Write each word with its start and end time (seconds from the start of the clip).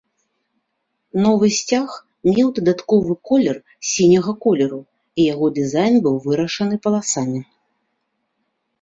Новы 1.25 1.49
сцяг 1.57 1.89
меў 2.35 2.47
дадатковы 2.61 3.13
колер 3.33 3.57
сіняга 3.91 4.31
колеру 4.49 4.81
і 4.89 5.21
яго 5.33 5.47
дызайн 5.61 5.95
быў 6.09 6.15
вырашаны 6.29 6.75
паласамі. 6.87 7.39